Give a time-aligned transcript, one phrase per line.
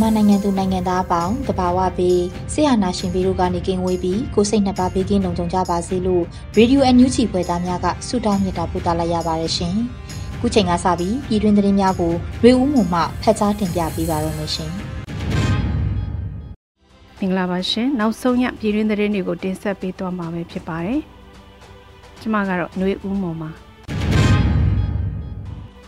[0.00, 6.24] မြန်မာနိုင်ငံသူနိုင်ငံသားအပေါင်းတဘာဝပြီးဆရာနာရှင်ပြီးတို့ကနေကင်းဝေးပြီးကိုစိတ်နှစ်ပါးဘေးကင်းလုံခြုံကြပါစေလို့
[6.56, 9.74] ရေဒီယိုအန်ယူဂျီဖွယ်သားများကဆုတောင်းမြတ်တာပို့သလိုက်ရပါတယ်ရှင်။
[10.40, 12.12] ခုချိန်ကစပြီးပြည်တွင်းသတင်းများကို
[12.44, 14.70] ရေဦးမှုမှဖတ်ကြားတင်ပြပေးပါရမရှင်။
[17.18, 21.00] မင်္ဂလာပါရှင်။နောက်ဆုံးရပြည်တွင်းသတင်းတွေကိုတင်ဆက်ပေးသွားမှာဖြစ်ပါတယ်။
[22.20, 23.50] ကျွန်မကတော့ຫນွေဦးမှုမှာ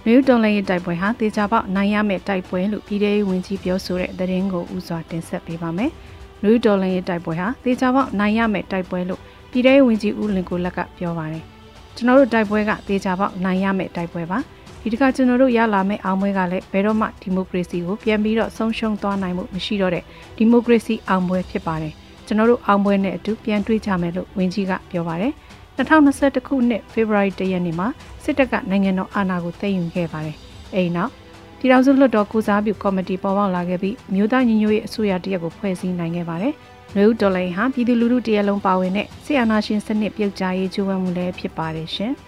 [0.06, 5.90] မြို့တော်လည်းတိုက်ပွဲဟာတေချာပေါက်နိုင်ရမယ့်တိုက်ပွဲလို့ပြည်ထောင်ဝင်ကြီးပြောဆိုတဲ့သတင်းကိုဥစွာတင်ဆက်ပေးပါမယ်။
[6.42, 9.20] မြို့တော်လည်းတိုက်ပွဲဟာတေချာပေါက်နိုင်ရမယ့်တိုက်ပွဲလို့
[9.50, 11.42] ပြည်ထောင်ဝင်ကြီးဦးလင်ကိုလက်ကပြောပါတယ်။
[11.96, 14.38] ကျွန်တော်တို့တိုက်ပွဲကတေချာပေါက်နိုင်ရမယ့်တိုက်ပွဲပါ။
[14.82, 20.04] ဒီတခါကျွန်တော်တို့ရလာမယ့်အောင်ပွဲကလည်းဘယ်တော့မှဒီမိုကရေစီကိုပြန်ပြီးတော့ဆုံးရှုံးသွားနိုင်မှုမရှိတော့တဲ့
[20.36, 21.92] ဒီမိုကရေစီအောင်ပွဲဖြစ်ပါတယ်။
[22.26, 25.32] ကျွန်တော်တို့အောင်ပွဲနဲ့အတူပြန်တွေးကြမယ်လို့ဝင်ကြီးကပြောပါတယ်။
[25.80, 27.88] 2021ခုနှစ်ဖေဖော်ဝါရီလရက်နေ့မှာ
[28.24, 30.36] စစ်တပ်ကနိုင်ငံတော်အာဏာကိုသိမ်းယူခဲ့ပါတယ်။
[30.74, 31.10] အဲဒီနောက်
[31.58, 36.54] ပြည်ထောင်စုလွှတ်တော်ကုစားပြုကော်မတီပေါ်ပေါက်လာခဲ့ပြီးမြို့သားညီညွတ်ရေးအစိုးရတရက်ကိုဖွဲ့စည်းနိုင်ခဲ့ပါတယ်။
[36.96, 42.12] လူဒေါ်လာဟာပြည်သူလူထုတရက်လုံးပါဝင်တဲ့ဆီအာနာရှင်စနစ်ပြုတ်ကြရေးကြိုးပမ်းမှုလည်းဖြစ်ပါတယ်ရှင်။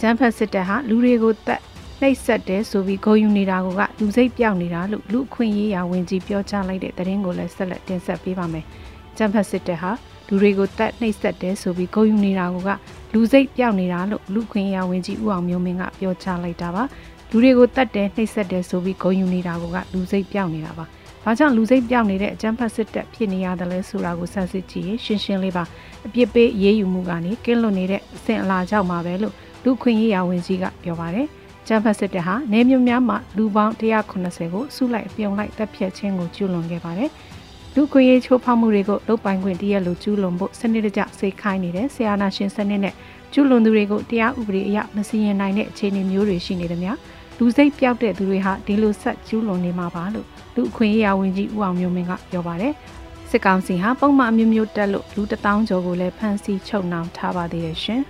[0.00, 1.60] ကျန်းဖက်စစ်တပ်ဟာလူတွေကိုတက်
[2.00, 3.66] နှိပ်စက်တယ်ဆိုပြီးဂုံယူနေတာက
[4.00, 8.64] လူစိတ်ပြောက်နေတာလို့လူအခွင့်ရေးရာဝန်ကြီးပြောကြားလိုက်တဲ့သတင်းကိုလည်းဆက်လက်တင်ဆက်ပေးပါမယ်။
[9.16, 9.92] ကျန်းဖက်စစ်တပ်ဟာ
[10.28, 12.56] လူတွေကိုတတ်နှိပ်စက်တယ်ဆိုပြီးဂုဏ်ယူနေတာက
[13.12, 16.82] လူစိတ်ပြောက်နေတာလို့လူခွင့်ရဝင်ကြီးဦးအောင်မျိုးမင်းကပြောချလိုက်တာပါ
[17.30, 20.84] လူတွေကိုတတ်တယ်နှိပ်စက်တယ်ဆိုပြီးဂုဏ်ယူနေတာကလူစိတ်ပြောက်နေတာပါ
[21.24, 25.64] ဘာကြောင့်လူစိတ်ပြောက်နေတဲ့အကြမ်းဖက်စစ်တပ်ဖြစ်နေရတယ်လဲဆိုတာကိုစမ်းစစ်ကြည့်ရင်ရှင်းရှင်းလေးပါ
[26.06, 31.26] အပြစ်ပေးအေးအေးယူမှုကနေကင်းလွတ်နေတဲ့အဆင့်အလာကြောင့်ပါပဲလို့လူခွင့်ရေးရာဝန်ကြီးကပြောပါတယ်
[31.66, 34.12] ကျန်းဖတ်စစ်တပ်ဟာနေမျိုးများမှလူပေါင်း190
[34.54, 37.10] ကိုစုလိုက်ပြုံလိုက်တပ်ဖြတ်ခြင်းကိုကျူးလွန်ခဲ့ပါတယ်။
[37.78, 42.94] လူခွင့်ရေးချိုးဖောက်မှုတွေကိုလုတ်ပိုင်ခွင့်တရက်လိုကျူးလွန်ဖို့စနစ်တကျစိတ်ခိုင်းနေတဲ့ဆရာနာရှင်စနစ်နဲ့
[43.32, 46.96] ကျူးလွန်သူတွေကိုတရားဥပဒေအရမစီရင်နိုင်တဲ့အခြေအနေမျိုးတွေရှိနေတယ်များ
[47.38, 52.72] လူစိတ်ပြောက်တဲ့သူတွေဟာဒီလိုဆက်ကျူးလွန်နေမှာပါလို့လူအခွင့်အရေးဝန်ကြီးဦးအောင်မျိုးမင်းကပြောပါတယ်
[53.30, 58.02] စစ်ကောင်စီဟာပုံမှန်အမျိုးမျိုးတက်လို့လူတထောင်ကျော်ကိုလည်းဖမ်းဆီးချုပ်နှောင်ထားပါသေးတယ်ရှင်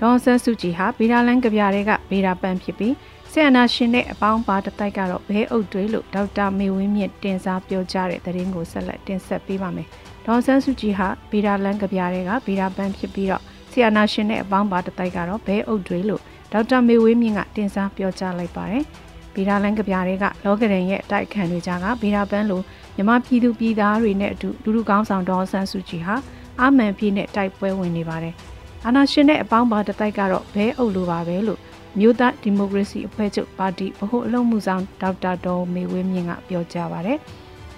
[0.00, 2.94] ဒေါ်ဆန်းစုကြည်ဟာဗီဒါလန်ကဗျာတွေကဗီဒါပန်ဖြစ်ပြီး
[3.32, 9.88] ဆရာနာရှင်တဲ့အပေါင်းပါတတိုက်ကတော့ဘဲအုပ်တွေလို့ဒေါက်တာမေဝင်းမြင့်တင်စားပြောကြားတဲ့သတင်းကိုဆက်လက်တင်ဆက်ပေးပါမယ်။
[10.26, 16.22] ဒေါ်ဆန်းစုကြည်ဟာဗီဒါလန်ကဗျာတွေကဗီဒါပန်းဖြစ်ပြီးတော့ဆရာနာရှင်တဲ့အပေါင်းပါတတိုက်ကတော့ဘဲအုပ်တွေလို့
[16.52, 18.84] ဒေါက်တာမေဝင်းမြင့်ကတင်စားပြောကြားလိုက်ပါတယ်။
[19.34, 22.64] ဗီဒါလန်ကဗျာတွေကလောကဒန်ရဲ့အတိုက်ခံတွေကြားကဗီဒါပန်းလို့
[22.96, 26.14] မြမပြည်သူပြည်သားတွေနဲ့အတူလူလူကောင်းဆောင်ဒေါ်ဆန်းစုကြည်ဟာ
[26.60, 28.34] အာမန်ပြည်နဲ့တိုက်ပွဲဝင်နေပါတယ်။
[28.86, 31.60] အာနာရှင်တဲ့အပေါင်းပါတတိုက်ကတော့ဘဲအုပ်လိုပါပဲလို့
[31.98, 37.18] မြို့သားဒီမိုကရေစီအဖွဲ့ချုပ်ပါတီဗဟိုအလုပ်မှုဆောင်ဒေါက်တာဒေါ်မေဝင်းမြင့်ကပြောကြားပါရယ်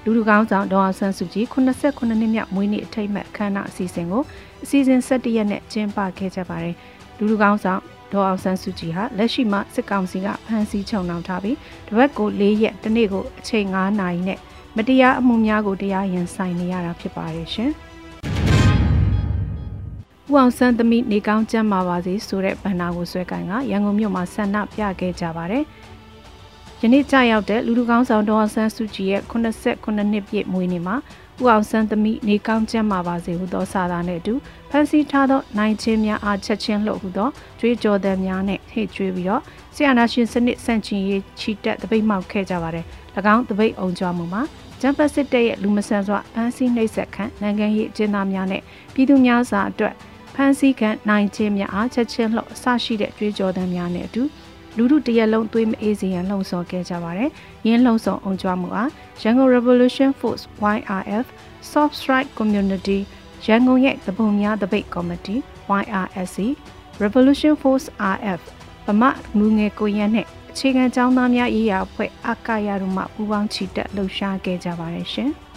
[0.05, 4.23] လူလူကောင်းဆောင်ဒေါ်အောင်ဆန်းစုကြည်89နှစ်မြောက်မွေးနေ့အထိမ်းအမှတ်အခမ်းအနားအစီအစဉ်ကို
[4.65, 6.77] အစီအစဉ်17ရက်နဲ့ကျင်းပခဲ့ကြပါတယ်
[7.19, 7.81] လူလူကောင်းဆောင်
[8.13, 11.57] ဒေါ်အောင်ဆန်းစုကြည်ဟာလက်ရှိမှာစစ်ကောင်စီကဖမ်းဆီးချုပ်နှောင်ထားပြီး
[11.89, 14.39] တပတ်ကို၄ရက်တနေ့ကိုအချိန်9နာရီနဲ့
[14.77, 17.73] မတရားအမှုများကိုတရားရင်ဆိုင်နေရတာဖြစ်ပါတယ်ရှင်။
[20.33, 25.65] ဦးအောင်ဆန်းသမီးနေကောင်းကျမ်းမာပါစေဆိုတဲ့ဗန္နာကိုဆွဲကိုင်ကရန်ကုန်မြို့မှာဆန္ဒပြခဲ့ကြပါတယ်။
[26.83, 30.97] ယနေ့ကြာရောက်တဲ့လူလူကောင်းဆောင်ဒေါ်အောင်ဆန်းစုကြည်ရဲ့89နှစ်ပြည့်မွေးနေ့မှာ
[31.43, 34.35] ဦးအောင်ဆန်းသမီးနေကောင်းကျမ်းမာပါစေဟုသောစာသားနဲ့အတူ
[34.71, 37.29] ဖန်စီထားသောနိုင်ချင်းများအားချက်ချင်းလှုပ်ဟုသော
[37.61, 39.43] ကြွေးကြော်သံများနဲ့ဟိတ်ကြွေးပြီးတော့
[39.75, 42.85] ဆရာနာရှင်စနစ်ဆန့်ကျင်ရေးချီတက်တပိတ်မှောက်ခဲ့ကြပါတယ်။၎
[43.35, 44.43] င်းတပိတ်အောင်ကြွမှုမှာ
[44.81, 48.63] ဂျမ်ပတ်စစ်တပ်ရဲ့လူမဆန်စွာဖန်စီနှိပ်စက်ခန့်နိုင်ငံရေးအကျဉ်းသားများနဲ့
[48.95, 49.95] ပြည်သူများစာအတွက်
[50.43, 54.23] ဖမ်းဆီးခံနိုင်ခြင်းများအားချက်ချင်းလှော့အဆရှိတဲ့ကြွေးကြော်သံများနဲ့အတူ
[54.77, 57.31] လူထုတရက်လုံးသွေးမအေးစေရန်လှုံ့ဆော်ခဲ့ကြပါတယ်။
[57.67, 58.89] ယင်းလှုံ့ဆော်အောင်ကြွမှုအား
[59.23, 60.45] Yangon Revolution Force
[60.75, 61.27] YRF
[61.73, 62.99] Soft Strike Community
[63.47, 65.37] ရန်ကုန်ရဲ့သဘုံများတပိတ်ကော်မတီ
[65.81, 66.39] YRSC
[67.03, 68.41] Revolution Force RF
[68.87, 75.33] ဗမာလူငယ်ကိုရက်နဲ့အခြေခံចောင်းသားများရေးရာအဖွဲ့အကာရတို့မှပူးပေါင်းချီတက်လှုပ်ရှားခဲ့ကြပါတယ်ရှင်။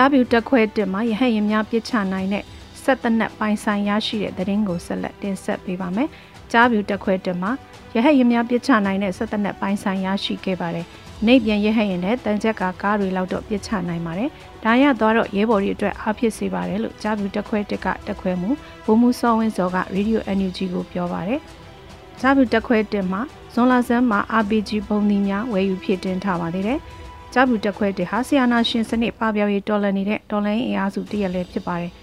[0.00, 2.44] ကြားပြူတက်ခွဲတင်မှာရဟတ်ရင်များပြစ်ချနိုင်တဲ့
[2.82, 6.08] ဆက်သက်နက်ပိုင်ဆိုင်ရရှိတဲ့သတင်းကိုဆက်လက်တင်ဆက်ပေးပါမယ်။
[6.52, 7.50] ကြားပြူတက်ခွဲတင်မှာ
[7.94, 10.86] ရဟတ်ရင်များပြစ်ချနိုင်တဲ့ဆက်သက်နက်ပိုင်ဆိုင်ရရှိခဲ့ပါတယ်။
[11.26, 14.30] နေပြန်ရဟတ်ရင်နဲ့တန်ချက်ကကားတွေလောက်တော့ပြစ်ချနိုင်ပါတယ်။
[14.64, 18.50] ဒါရသွားတော့ရဲဘော်တွေအတွက်အားဖြစ်စေပါတယ်လို့ကြားပြူတက်ခွဲတက်ကတက်ခွဲမှု
[18.84, 21.40] ဘုံမှုစောဝင်းစောကရေဒီယို NUG ကိုပြောပါတယ်။
[22.20, 23.20] ကြားပြူတက်ခွဲတင်မှာ
[23.52, 26.80] ဇွန်လဆန်းမှာ RPG ပုံသီးများဝယ်ယူဖြစ်တင်ထားပါသေးတယ်။
[27.32, 31.92] ကြားဘူးတက်ခွဲတဲ့ဟာဆီယနာရှင်စနစ်ပပျောက်ရေးတော်လှန်နေတဲ့တော်လှန်ရေးအင်အားစုတရက်လည်းဖြစ်ပါတယ်။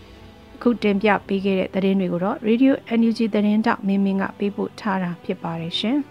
[0.56, 5.98] အခုတင်ပြပေးခဲ့တဲ့သတင်းတွေကိုတော့ Radio NUG သတင်းတောက်မင်းမင်းကပေးပို့ထားတာဖြစ်ပါတယ်ရှင်။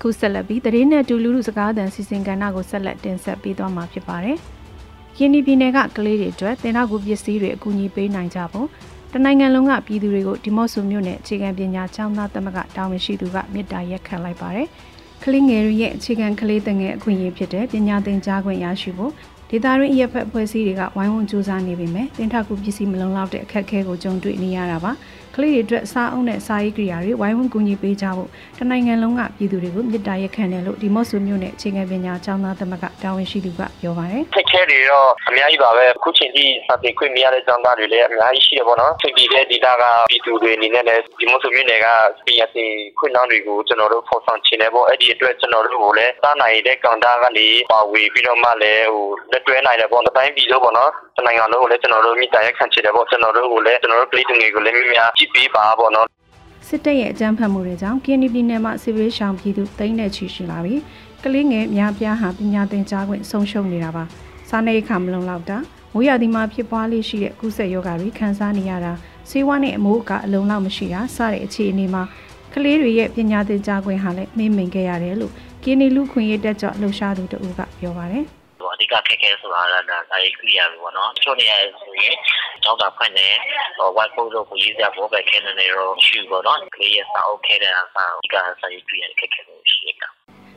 [0.00, 4.36] ခုဆက်လက်ပြီးသတင်းနဲ့အတူလူလူစကားသံစီစဉ်ကဏ္ဍကိုဆက်လက်တင်ဆက်ပေးသွားမှာဖြစ်ပါတယ်။
[5.18, 8.68] ရင်းဒီပြည်နယ်ကကလေးတွေအတွက်တင်နောက်ကူပစ္စည်းတွေအကူအညီပေးနိုင်ကြဖို့
[9.12, 14.68] တနိုင်ငံလုံးကပြည်သူတွေကိုဒီမော့ဆိုမြို့နယ်အခြေခံပညာကျောင်းသားသမဂ္ဂတာဝန်ရှိသူကမေတ္တာရက်ခံလိုက်ပါတယ်။
[15.24, 19.12] ကလေးငယ်ရဲ့အခြေခံကလေးတငယ်အခွင့်အရေးဖြစ်တဲ့ပညာသင်ကြားခွင့်ရရှိဖို့
[19.50, 24.92] ဒေသရင်းအရက်ဖက်ဖွဲ့စည်းတွေကဝိုင်းဝန်းစူးစမ်းနေပေမဲ့တင်ထကူပစ္စည်းမလုံလောက်တဲ့အခက်အခဲကိုကြုံတွေ့နေရတာပါ
[25.36, 41.86] ကလေးတွေအတွက်စားအုပ်နဲ့စားရေးကိရိယာတွေဝိုင်းဝန်းကူညီပေးကြဖို့တနိုင်ငံလုံးကပြည်သူတွေကိုမြစ်တာရက်ခံတယ်လို့ဒီမော့ဆူမြို့နယ်အခြေခံပညာကျောင်းသားသမဂ္ဂတာဝန်ရှိသူကပြောပါတယ်။ခက်ခဲတွေတော့အများကြီးပါပဲအခုချိန်ထိစာသင်ခွင့်မရတဲ့ကျောင်းသားတွေလည်းအများကြီးရှိတယ်ပေါ့နော်။ချိန်ပြီးတဲ့ဒီတာကပြည်သူတွေအနေနဲ့လည်းဒီမော့ဆူမြို့နယ်က
[42.26, 56.06] ပြည်သင်ခွင့်နှောင်းတွေကိုကျွန်တော်တို့ဖော်ဆောင်ချင်တယ်ပေါ့အဲ့ဒီအတွက်ကျွန်တော်တို့ကိုလည်းစားနိုင်တဲ့ကောင်တာကနေပါဝေပြီးတော့မှလည်းဟိုလက်တွဲနိုင်တယ်ပေါ့။တိုင်းပြည်လို့ပေါ့နော်။တနိုင်ငံလုံးကိုလည်းကျွန်တော်တို့မြစ်တာရက်ခံချင်တယ်ပေါ့ကျွန်တော်တို့ကိုလည်းကျွန်တော်တို့ကလေးသူငယ်ကိုလည်းမြများကြည့်ပေးပါပေါ့နော်
[56.68, 60.80] စစ်တပ်ရဲ့အကြမ်းဖက်မှုတွေကြောင့်ကင်းနီပြည်နယ်မှာစစ်ဘေးရှောင်ပြည်သူတိမ့်တဲ့ချီရှိလာပြီး
[61.24, 64.04] ကလေးငယ်များပြားဟာပညာသင်ကြားခွင့်ဆုံးရှုံးနေတာပါ
[64.48, 65.58] စားနေခါမလုံလောက်တာ
[65.92, 68.92] မိုးရာသီမှာဖြစ်ပွားလေးရှိတဲ့ကုသရောဂါတွေခံစားနေရတာ
[69.30, 72.02] ဆေးဝါးနဲ့အမိုးအကာအလုံးလောက်မရှိတာစတဲ့အခြေအနေမှာ
[72.54, 75.32] ကလေးတွေရဲ့ပညာသင်ကြားခွင့်ဟာလည်းနှိမ့်မိန်ခဲ့ရတယ်လို့
[75.64, 78.24] ကင်းနီလူခွင့်ရေးတက်ကြလှုပ်ရှားသူတဦးကပြောပါတယ်
[78.72, 82.16] အဓိကခက်ခဲဆိုတာကဒါစာရေးကိရိယာတွေပေါ့နော်တချို့နေရာဆိုရင်
[82.62, 83.28] ကျောင်းသားဖွင့်နေ
[83.76, 90.08] ဟို white board ကိုရေးကြဖို့ပဲခင်းနေရောရှိပေါ့နော်ခေရစာအုပ်ခဲတဲ့အစားအဓိကစာရေးကိရိယာခက်ခဲလို့ရှိတာ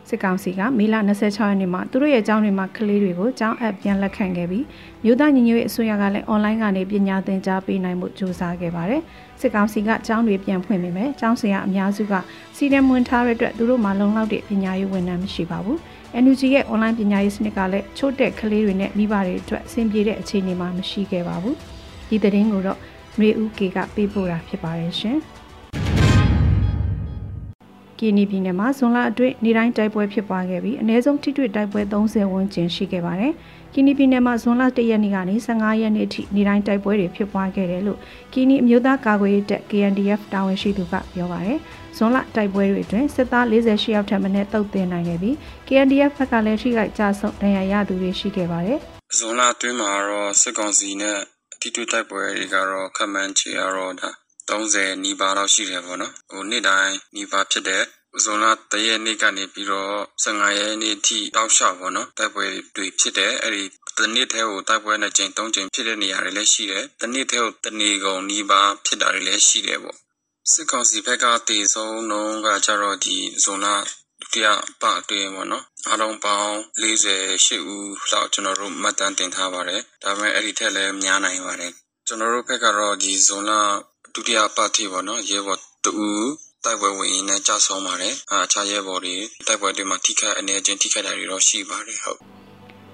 [0.09, 4.65] စစ်ကောင်စီကမေလ26ရက်နေ့မှာသူတို့ရဲ့အကြောင်းတွေမှာကလေးတွေကိုအကြောင်းအပ်ပြန်လက်ခံခဲ့ပြီး
[5.03, 9.01] မြို့သားညီညွတ်ရေးအစိုးရကလည်းအွန်လိုင်းကနေပညာသင်ကြားပေးနိုင်မှုစူးစမ်းခဲ့ပါတယ်။
[9.41, 12.13] စစ်ကောင်စီကအကြောင်းတွေပြန်ဖွင့်ပေမဲ့အကြောင်းဆရာအများစုက
[12.55, 15.77] စီဒမ်ဝင်ထားတဲ့အတွက်သူတို့မှလုံလောက်တဲ့ပညာရေးဝန်ထမ်းမရှိပါဘူး။
[16.23, 21.55] NUG ရဲ့ online ပညာရေးစနစ်ကလည်းချို့တဲ့ကလေးတွေနဲ့မိဘတွေအတွက်အဆင်ပြေတဲ့အခြေအနေမှာမရှိခဲ့ပါဘူး။
[22.09, 22.79] ဒီသတင်းကိုတော့
[23.19, 25.17] မေဦးကေကပေးပို့တာဖြစ်ပါတယ်ရှင်။
[27.99, 33.31] ကီနီပြည်နယ်မှာဇွန်လအတွင်းနေတိုင်းတိုက်ပွဲဖြစ်ပွားခဲ့ပြီးအ ਨੇ ဆုံးထိတွေ့တိုက်ပွဲ30ဝန်းကျင်ရှိခဲ့ပါတယ်။
[33.73, 37.99] ကီနီပြည်နယ်မှာဇွန်လ1ရက်နေ့ကနေ15ရက်နေ့ထိနေတိုင်းတိုက်ပွဲတွေဖြစ်ပွားခဲ့တယ်လို့
[38.33, 41.59] ကီနီအမျိုးသားကာကွယ်ရေးတပ် KNDF တာဝန်ရှိသူကပြောပါတယ်။
[41.97, 45.35] ဇွန်လတိုက်ပွဲတွေအတွင်းစစ်သား48ယောက်ထပ်မံတုတ်တင်နိုင်ခဲ့ပြီး
[45.67, 48.79] KNDF ဘက်ကလည်းထိခိုက်ကြဆုံးဒဏ်ရာရသူတွေရှိခဲ့ပါတယ်။
[49.17, 51.19] ဇွန်လအတွင်းမှာတော့စစ်ကောင်စီနဲ့
[51.61, 54.09] ထိတွေ့တိုက်ပွဲတွေကတော့ခမှန်ချေရတော့ဒါ
[54.49, 57.83] 30နီးပါးလောက်ရှိတယ်ပေါ့နော်ဟိုနေ့တိုင်းနီးပါးဖြစ်တဲ့
[58.23, 62.45] ဇွန်လတရက်နေ့ကနေပြီးတော့15ရက်နေ့ထိတောက်လျှောက်ပေါ့နော်တိုက်ပွဲ
[62.75, 63.63] တွေဖြစ်တယ်အဲ့ဒီ
[63.97, 69.97] တနေ့တည်းကိုတိုက်ပွဲနဲ့ချိန်၃ချိန်ဖြစ်တဲ့နေရာတွေလည်းရှိတယ်တနေ့တည်းကိုတနေကုန်နီးပါးဖြစ်တာတွေလည်းရှိတယ်ပေါ့
[70.51, 73.67] စစ်ကောင်စီဘက်ကတည်ဆုံးနှုန်းကကြတော့ဒီဇွန်လ
[74.21, 74.47] ဒုတိယ
[74.81, 81.71] ပတ်အတွင်းပေါ့နော်အားလုံးပေါင်း48ဦးလောက်ကျွန်တော်တို့မှတ်တမ်းတင်ထားပါတယ်ဒါပေမဲ့အဲ့ဒီထက်လည်းများနိုင်ပါတယ်
[82.07, 83.51] ကျွန်တော်တို့ဘက်ကတော့ဒီဇွန်လ
[84.13, 85.93] ဒုတိယပတ်ထိပေါ့နော်ရဲဘော်တူ
[86.63, 89.15] တိုက်ပွဲဝင်ရင်းနဲ့ကြာဆုံးပါတယ်အခြားရဲဘော်တွေ
[89.47, 92.19] တိုက်ပွဲတွေမှာထိခိုက်အနေချင်းထိခိုက်တာတွေတော့ရှိပါတယ်ဟုတ်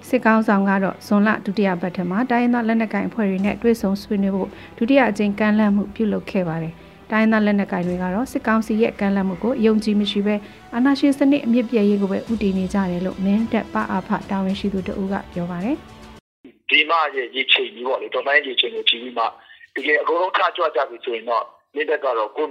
[0.08, 6.74] စစ်ကောင်းဆောင်ကတော့ဇွန်လဒုတိယပတ်ထမှာတိုင်းရင်းသားလက်နက်ကိုင်အဖွဲ့တွေနဲ့တွေ့ဆုံဆွေးနွေးဖို့ဒုတိယအကြိမ်ကမ်းလှမ်းမှုပြုလုပ်ခဲ့ပါတယ်။
[7.12, 10.34] တိုင်းရင်းသားလက်နက်ကိုင်တွေကတော့စစ်ကောင်စီရဲ့ကမ်းလှမ်းမှုကိုယုံကြည်မရှိဘဲ
[10.74, 15.76] အာဏာရှင်စနစ်အမြင့်ပြည့်ရေးကိုပဲဥတည်နေကြတယ်လို့မင်းတက်ပအာဖတာဝန်ရှိသူတဦးကပြောပါတယ်။
[16.70, 19.24] ဒီမှရဲ့ရည်ချိန်ကြီးပေါ့လေတော်တိုင်းရည်ချိန်ကိုကြည့်ပြီးမှ
[19.74, 22.46] တကယ်အကုန်လုံးခါကြွကြပြီဆိုရင်တော့မင်းတက်ကတော့ကို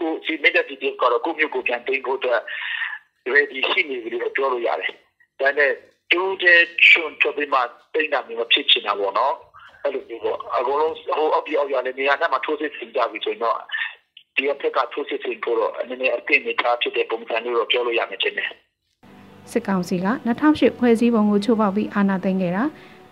[0.00, 2.40] ကိုဒီမင်းတက်ဒီကတော့ကိုမျိုးကိုပြန်သိမ်းဖို့အတွက်
[3.32, 4.92] ready ရှိနေပြီလို့ပြောလို့ရတယ်။
[5.40, 5.72] ဒါနဲ့
[6.12, 7.58] တူတဲ့ချွန်ချပြီးမှ
[7.94, 9.34] တိတ်တာမျိုးဖြစ်ချင်တာပေါ့နော်
[9.84, 13.56] အဲ့လိုမျိုးပေါ့အကုန်လုံးဟိုအပြအောက်ရနေနေရာနဲ့မှထိုးစစ်ဆင်ကြပြီဆိုတော့
[14.40, 18.50] ဒီအဖက်ကထိုးစစ်ဆင်ဖို့တော့အနေနဲ့အတင်းနေထားဖြစ်တဲ့ပုံစံမျိုးတော့ပြောလို့ရမယ်ချင်းတယ်
[19.50, 22.64] စစ်ကောင်စီက2008ဖွဲ့စည်းပုံကိုချိုးဖောက်ပြီးအာဏာသိမ်းခဲ့တာ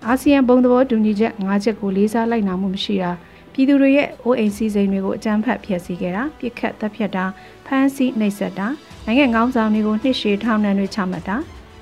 [0.06, 3.10] အာဆီယံဘုံသဘောတူညီချက်၅ချက်ကိုလေးစားလိုက်နာမှုမရှိတာ
[3.52, 7.24] ပြည်သူတွေရဲ့အိုးအိမ်စည်းစိမ်တွေကိုအကြမ်းဖက်ဖျက်ဆီးခဲ့တာပြစ်ခတ်တပ်ဖြတ်တာ
[7.66, 8.68] ဖမ်းဆီးနှိပ်စက်တာ
[9.06, 11.36] နိုင်ငံကောင်းဆောင်တွေကိုနှစ်ရှည်ထောင်ဒဏ်တွေချမှတ်တာ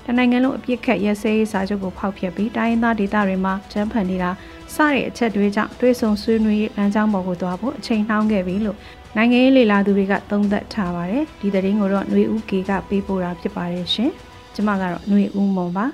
[0.05, 4.31] တနိုင်ငံလုံးအပြစ်ခတ်ရဲစဲရေးစာချုပ်ကိုဖောက်ဖျက်ပြီးတိုင်းရင်းသားဒေသတွေမှာကျန်းဖန်နေတာ
[4.75, 8.77] စတဲ့အချက်တွေကြောင့်တွဲဆုံဆွေးနွေးရေးလမ်းကြောင်းပေါ်ကိုသွားဖို့အချိန်နှောင်းခဲ့ပြီလို့
[9.16, 14.10] နိုင်ငံရေးလေလာသူတွေကသုံးသပ်ထားပါတယ်ဒီသတင်းကိုတော့ຫນွေဦးကေကပေးပို့တာဖြစ်ပါတယ်ရှင်
[14.54, 15.86] ကျမကတော့ຫນွေဦးမွန်ပါ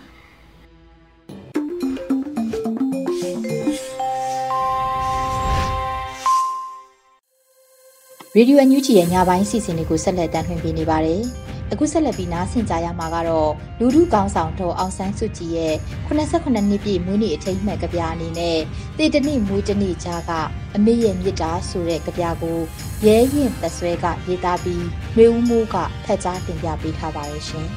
[8.37, 11.23] ရေဒီယိုအန်ယူဂျီရဲ့ညပိုင်းစီစဉ်တွေကိုဆက်လက်တင်ပြနေပါတယ်။
[11.74, 15.76] အခုဆက်လက်ပြီးနားဆင်ကြရမှာကတော့လူထုကောင်းဆောင်တော်အောင်ဆန်းစုကြည်ရဲ့
[16.08, 18.60] 89နှစ်ပြည့်မွေးနေ့အထိမ်းအမှတ်ကြပြအနေနဲ့
[18.98, 20.32] တေတနိမွေးတနေ့ကြားက
[20.76, 22.60] အမေရဲ့မြစ်တာဆိုတဲ့ကြပြကို
[23.06, 25.76] ရဲရင်သက်ဆွဲကရေးသားပြီးမျိုးဦးမိုးက
[26.06, 27.68] ဖတ်ကြားတင်ပြပေးထားပါရဲ့ရှင်။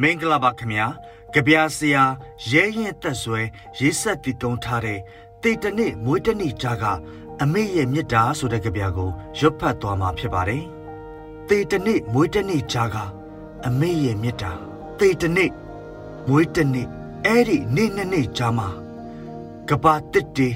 [0.00, 0.86] မင်္ဂလာပါခင်ဗျာ။
[1.34, 2.04] ကြပြဆရာ
[2.50, 3.40] ရဲရင်သက်ဆွဲ
[3.80, 5.00] ရေးဆက်တည်ကုန်းထားတဲ့
[5.42, 6.84] တေတနေ့မွေးတနေ့ကြားက
[7.42, 10.62] အမေရဲ့မြစ်တာဆိုတဲ့ကြပြကိုရွတ်ဖတ်သွားမှာဖြစ်ပါတယ်။
[11.48, 12.96] တေတနေ့မွေးတနေ့ကြားက
[13.66, 14.52] အမေရဲ့မြစ်တာ
[14.98, 15.50] တေတနေ့
[16.28, 16.88] မွေးတနေ့
[17.24, 18.68] အဲ့ဒီနေ့နှစ်နေ့ကြားမှာ
[19.68, 20.48] ကဘာတစ်တေ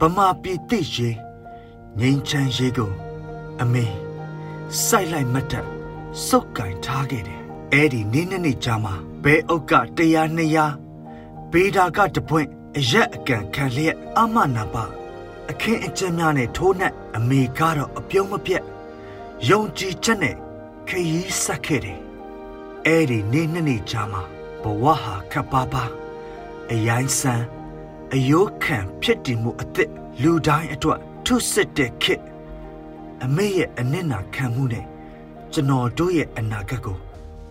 [0.00, 1.10] ဗမာပြည်တိရေ
[1.98, 2.92] ငိန်ချမ်းရေကို
[3.60, 3.84] အမေ
[4.86, 5.66] စိုက်လိုက်မတ်တက်
[6.26, 7.40] စုပ်ကင်ထားခဲ့တယ်။
[7.72, 10.66] အဲ့ဒီနေ့နှစ်နေ့ကြားမှာဘဲအုပ်ကတရားနှစ်ရာ
[11.52, 14.84] ဘေးဒါကတပွင့်အရက်အကန်ခံလျက်အမနာပါ
[15.50, 18.64] အခင်းအကျင်းများနဲ့ထိုးနှက်အမေကတော့အပြုံးမပြတ်
[19.48, 20.36] ယုံကြည်ချက်နဲ့
[20.88, 22.00] ခရီးဆက်ခဲ့တယ်။
[22.86, 24.22] အဲ့ဒီနေ့နှစ်နေ့ကြာမှာ
[24.62, 25.84] ဘဝဟာခပ်ပါပါ
[26.70, 27.46] အယိုင်းဆန်း
[28.14, 29.90] အယိုးခံဖြစ်တည်မှုအစ်စ်
[30.22, 32.24] လူတိုင်းအတွက်ထုစစ်တဲ့ခေတ်
[33.24, 34.86] အမေရဲ့အနစ်နာခံမှုနဲ့
[35.52, 36.98] ကျွန်တော်တို့ရဲ့အနာဂတ်ကို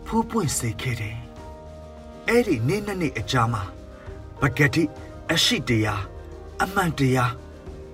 [0.06, 1.18] ဖူးပွင့်စေခဲ့တယ်။
[2.28, 3.64] အဲ့ဒီနေ့နှစ်နေ့အကြာမှာ
[4.40, 4.84] ပဂတိ
[5.32, 6.04] အရှိတရား
[6.62, 7.32] အမှန်တရား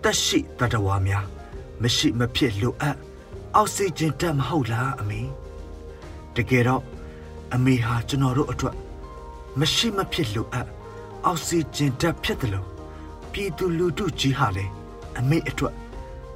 [0.03, 1.25] တက်ရှိတတဝါများ
[1.81, 2.98] မရှိမဖြစ်လိုအပ်
[3.55, 5.22] အောက်ဆီဂျင်တက်မဟုတ်လားအမေ
[6.36, 6.84] တကယ်တော့
[7.53, 8.75] အမေဟာကျွန်တော်တို့အတွက်
[9.60, 10.67] မရှိမဖြစ်လိုအပ်
[11.25, 12.67] အောက်ဆီဂျင်တက်ဖြစ်တယ်လို့
[13.31, 14.72] ပြည်သူလူထုကြီးဟာလည်း
[15.20, 15.75] အမေအတွက်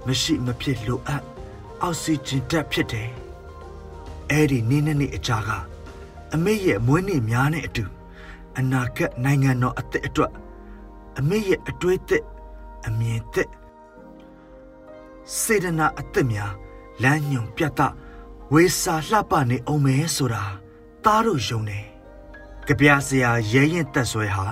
[0.08, 1.24] မရှိမဖြစ်လိုအပ်
[1.82, 3.10] အောက်ဆီဂျင်တက်ဖြစ်တယ်
[4.30, 5.50] အဲ့ဒီနေ့နေ့အကြာက
[6.34, 7.86] အမေရဲ့မွေးနေ့များနဲ့အတူ
[8.58, 10.32] အနာဂတ်နိုင်ငံတော်အသက်အတွက်
[11.18, 12.24] အမေရဲ့အတွေးသက်
[12.86, 13.50] အမြင်သက်
[15.40, 16.54] စေတနာအသက်များ
[17.04, 17.94] လမ်းညွန်ပြတ်
[18.54, 20.44] ဝေစာလှပနေအောင်မဲဆိုတာ
[21.04, 21.86] သားတို့ယုံတယ်
[22.68, 24.48] ကြပြဆရာရဲရင်သက်ဆွဲဟာ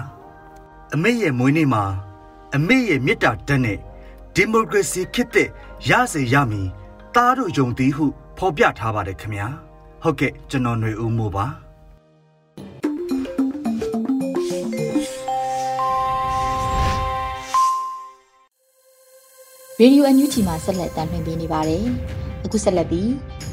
[0.93, 1.83] အမေရဲ့မွေးနေ့မှာ
[2.55, 3.79] အမေရဲ့မေတ္တာတန်းနဲ့
[4.35, 5.49] ဒီမိုကရေစီခေတ်သစ်
[5.89, 6.67] ရစေရမည်
[7.15, 8.05] သားတို့ယုံသည်ဟု
[8.37, 9.47] ဖော်ပြထားပါတယ်ခင်ဗျာ
[10.01, 11.45] ဟုတ်ကဲ့ကျွန်တော်ຫນွေဦးမိုးပါ
[19.81, 21.85] ရေဒီယိုအန်ယူဂျီမှာဆက်လက်တင်ပြနေပါတယ်။
[22.45, 23.09] အခုဆက်လက်ပြီး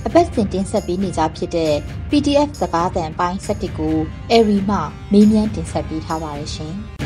[0.06, 1.72] အပတ်စဉ်တင်ဆက်ပေးနေကြဖြစ်တဲ့
[2.10, 3.96] PDF စကားသံပိုင်း7ကို
[4.30, 4.76] အရီမှ
[5.12, 6.74] မေးမြန်းတင်ဆက်ပေးထားပါရရှင်။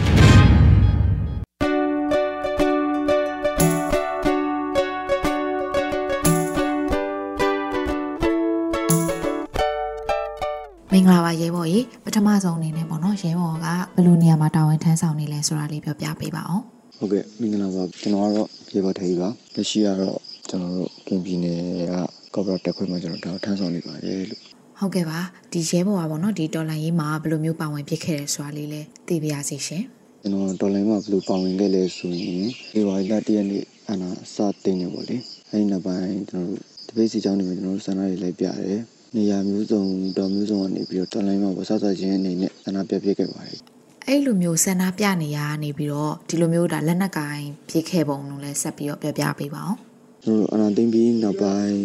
[10.92, 16.64] မင်္ဂလာပါရဲဘော်ရေပထမဆုံးအနေနဲ့ပေါ့နော်ရဲဘော်ကဘယ်လိုနေရာမှာတာဝန်ထမ်းဆောင်နေလဲဆိုတာလေးပြောပြပေးပါအောင်
[16.99, 21.60] ဟုတ်ကဲ့မင်္ဂလာပါကျွန်တော်ကတော့ ရေဘော်ထေးပါလက်ရှိကတော့ကျွန်တော်တို့ကင်ပြည်နယ်
[21.94, 21.94] က
[22.34, 24.40] ကော့ပရက်တက်ခွင့်မှာကျွန်တော်ဒါထမ်းဆောင်နေပါတယ်လို့
[24.78, 25.18] ဟုတ်ကဲ့ပါ
[25.52, 29.84] ဒီရဲဘော်ကပေါ့နော်ဒီတော်လိုင်းရေးမှာဘယ်လိုမျိုးပါဝင်ဖြစ်ခဲ့တယ်ဆိုတာလေးလည်းသိပြရစီရှင်
[30.22, 35.16] ကျွန်တော်တော်လိုင်းမှာဘယ်လိုပါဝင်ခဲ့လဲဆိုရင်ဒီဝါရီလတရက်နေ့အနာစတင်နေပေါ့လေ
[35.50, 38.80] အဲဒီနောက်ပိုင်းကျွန်တော်တို့တပိတ်စီချောင်းနေမှာကျွန်တော်တို့ဆန္ဒတွေလိုက်ပြတယ်
[39.16, 39.82] နေရာမျိုးစုံ
[40.18, 43.73] တော်မျိုးစုံကနေပြီးတော့တော်လိုင်းမှာဝဆောက်စားခြင်းအနေနဲ့ဆန္ဒပြပြခဲ့ပါတယ်
[44.08, 49.78] အဲ့လိုမျိုးဆန္ဒပြနေရနေပြီးတော့ဒီလိုမျိုးဒါလက်နက်ကင်ပြစ်ခဲ့ပုံလို့လည်းဆက်ပြီးတော့ပြောပြပေးပါအောင်
[50.25, 51.76] ကျွန်တော်အနာသိမ့်ပြီးနောက်ပိုင်း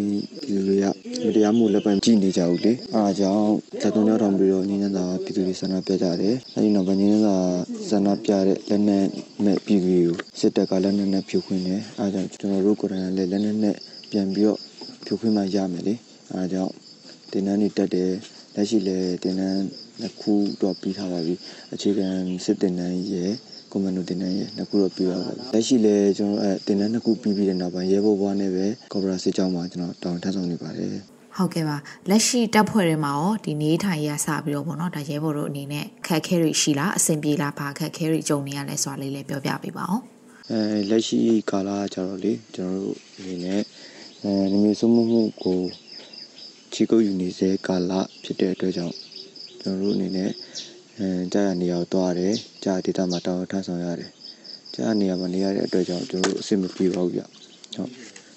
[0.44, 0.86] ပြည်သူတွေက
[1.26, 7.38] မတရားမှုလက်ပိုင်းကြည့်နေကြဘူးလေအားအကြောင်းဇက်တုံးရောက်ထောင်ပြီးတော့ညဉ့်ညံသာပြည်သူတွေဆန္ဒပြကြတယ်အဲဒီနောက်ပိုင်းညဉ့်ညံသာ
[7.90, 9.06] ဆန္ဒပြတဲ့လက်နက်
[9.46, 13.76] နဲ့ပြည်သူတွေကိုစစ်တပ်ကလက်နက်နဲ့ဖြိုခွင်းတယ်အားကြောင့်ကျွန်တော်တို့ကိုယ်တိုင်လည်းလက်နက်နဲ့
[14.12, 14.60] ပြန်ပြီးတော့
[15.06, 15.96] ဖြိုခွင်းမှရမယ်လေ
[16.34, 16.74] အားကြောင့်
[17.32, 18.12] တင်းနှန်းနေတက်တယ်
[18.56, 19.64] လက်ရှိလည်းတင်းနှန်း
[20.02, 21.34] နှစ်ခုတော့ပြီးထားပါပြီ
[21.74, 22.08] အခြေခံ
[22.46, 23.32] စစ်တင်တန်းရဲ့
[23.72, 30.90] ကွန်မန်ဒိုတင်တန်းရဲ့နှစ်ခုတော့ပြီးပါပါပြီလက်ရှိလည်းကျွန်တော်အဲတင်တန်းနှစ်ခုပြီးပြီးတဲ့နောက်ပိုင်းရဲဘော်ဘွားနဲ့ပဲကော်ပိုရာစစ်ကြောင်းမှာကျွန်တော်တောင်းထမ်းဆောင်နေပါတယ်
[31.38, 31.78] ဟုတ်ကဲ့ပါ
[32.10, 40.04] လက်ရှိတပ်ဖွဲ့တွေမှာရောဒီနေထိုင်ရစပြီးတော့ဗောနော်ဒါရဲဘော်တို့အနေနဲ့ခက်ခဲတွေရှိလားအဆင်ပြေလားဘာခက်ခဲတွေကြုံနေရလဲဆိုတာလေးလည်းပြောပြပေးပါအောင်
[40.50, 43.62] အဲလက်ရှိကာလကျတော့လေကျွန်တော်တို့အနေနဲ့
[44.24, 45.60] အဲနေမျိုးစုမှုမှုကို
[46.74, 47.92] ချီကုပ်ယူနေစေကာလ
[48.24, 48.96] ဖြစ်တဲ့အတွက်ကြောင့်
[49.62, 50.30] ကျွန်တော်တို့အနေနဲ့
[50.98, 54.12] အဲကြာရနေရာကိုသွားရတယ်ကြာဒေတာမှာတောင်းထမ်းဆောင်ရတယ်
[54.76, 57.22] ကြာနေရာမှာနေရတဲ့အတွက်ကြောင့်ကျွန်တော်တို့အဆင်မပြေပါဘူးဗျ
[57.76, 57.90] ဟုတ်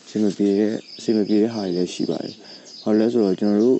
[0.06, 2.34] အဆင်မပြေတဲ့အဆင်မပြေတဲ့ဟာတွေလည်းရှိပါတယ်
[2.82, 3.78] ဟောလဲဆိုတော့ကျွန်တော်တို့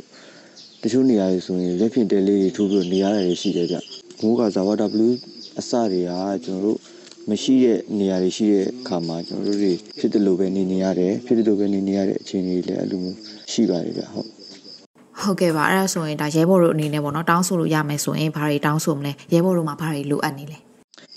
[0.83, 3.77] တချို့နေရာတွေဆိုရင်လက်ဖြင့်တဲလေးတွေထိုးပြီးနေရတယ်ရှိတယ်ဗျ
[4.21, 5.17] မိုးကဇာဝတာဘလူး
[5.59, 6.13] အစတွေက
[6.45, 6.79] ကျွန်တော်တို့
[7.31, 13.19] မရှိတဲ့နေရာတွေရှိတဲ့အခါမှာကျွန်တော်တို့တွေဖြစ်တယ်လို့ပဲနေနေရတယ်ဖြစ်တယ်လို့ပဲနေနေရတဲ့အခြေအနေတွေလည်းအဲ့လိုမျိုး
[13.53, 14.42] ရှိပါတယ်ဗျဟုတ်
[15.25, 20.59] ဟုတ်ကဲ့ပါအဲ့ဒါဆိုရင်ဒါရဲဘော်တို့အနေနဲ့ပေါ့နော်တောင်းဆိုလို့ရမယ်ဆိုရင်ဘာတွေတောင်းဆိုမလဲရဲဘော်တို့မှာဘာတွေလိုအပ်နေလဲ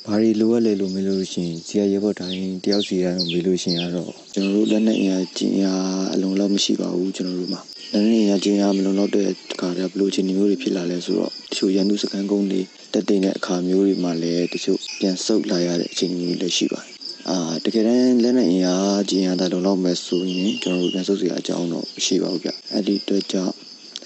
[0.08, 7.62] ဘာတွေလိုအပ်လဲလို့မေးလို့ရှိရင်ဇီယာရဲဘော်တိုင်းတယောက်စီတိုင်းမေးလို့ရှိရင်ကတော့ကျွန်တော်တို့လက်နဲ့အင်အားကျင်အားအလုံးလောက်မရှိပါဘူးကျွန်တော်တို့မှာ
[7.94, 12.62] လက်နဲ့အင်အားကျင်အားမလုံးလောက်တဲ့အခါကျဘလို့ချင်းမျိုးတွေဖြစ်လာလဲဆိုတော့တချို့ရန်သူစကန်ကုန်းတွေ
[12.94, 16.94] တက်တင်တဲ့အခါမျိုးတွေမှာလည်းတချို့ပြန်ဆုတ်လာရတဲ့အခြေအနေမျိုးလည်းရှိပါတယ်
[17.30, 23.54] အာတကယ်တမ်းလက်နဲ့အင်အားကျင်အားတာလုံလောက်မယ်ဆိုရင်ကျွန်တော်တို့ပြန်ဆုတ်စရာအကြောင်းတော့မရှိပါဘူးဗျအဲ့ဒီအတွက်ကြောင့်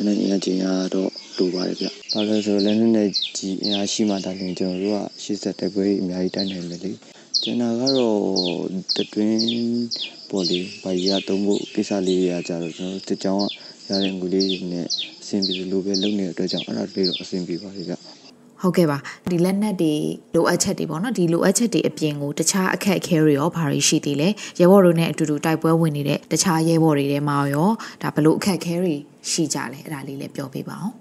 [0.05, 6.91] လက်နဲ့အင်အားကျင်အားတော့လိုပါတယ်ဗျ။ဘာလို့ဆိုတော့လက်နဲ့ကြီးအင်အားရှိမှဒါလည်းကျွန်တော်တို့ကရှေ့ဆက်တိုက်ပွဲအများကြီးတိုက်နိုင်မယ်လေ။
[7.43, 8.19] ကျွန်တော်ကတော့
[8.95, 9.39] တတွင်း
[10.29, 13.43] ပေါ်လေဘာကြီးရသုံးဖို့ကိစ္စလေးတွေအကြတော့ကျွန်တော်တို့တကြောင်က
[13.89, 14.87] ရတဲ့ငွေလေးတွေနဲ့
[15.21, 17.95] အဆင်ပြေလို့ပဲလုပ်နေတဲ့အတွက်ကြောင့်အဲ့ဒါလေးတော့အဆင်ပြေပါလေဗျ။
[18.61, 18.97] ဟုတ်ကဲ့ပါ
[19.31, 19.93] ဒီလက်နက်တွေ
[20.35, 27.69] လိုအပ်ချက်တွေပေါ့နော်ဒီလိုအပ်ချက်တွေအပြင်ကိုတခြားအခက်အခဲတွေရောဘာတွေရှိသေးလဲရဲဘော်တို့နဲ့အတူတူတိုက်ပွဲဝင်နေတဲ့တခြားရဲဘော်တွေထဲမှာရော
[28.01, 28.95] ဒါဘလို့အခက်အခဲတွေ
[29.31, 30.93] ရှိကြလဲအဲ့ဒါလေးလည်းပြောပြပါအောင်